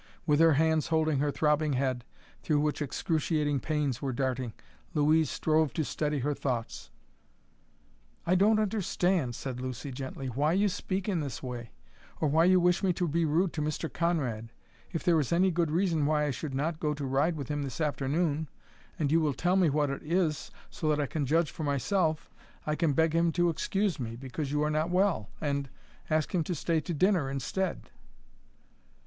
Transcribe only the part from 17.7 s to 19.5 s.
afternoon, and you will